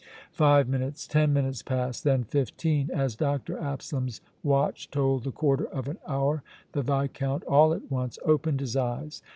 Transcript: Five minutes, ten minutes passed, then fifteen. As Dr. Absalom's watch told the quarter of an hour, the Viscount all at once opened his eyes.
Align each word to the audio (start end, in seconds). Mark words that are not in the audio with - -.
Five 0.33 0.67
minutes, 0.67 1.05
ten 1.05 1.31
minutes 1.31 1.61
passed, 1.61 2.03
then 2.03 2.23
fifteen. 2.23 2.89
As 2.91 3.15
Dr. 3.15 3.59
Absalom's 3.59 4.19
watch 4.41 4.89
told 4.89 5.23
the 5.23 5.31
quarter 5.31 5.67
of 5.67 5.87
an 5.87 5.99
hour, 6.07 6.41
the 6.71 6.81
Viscount 6.81 7.43
all 7.43 7.71
at 7.71 7.91
once 7.91 8.17
opened 8.25 8.61
his 8.61 8.75
eyes. 8.75 9.21